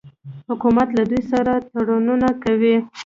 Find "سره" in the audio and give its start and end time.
1.31-1.51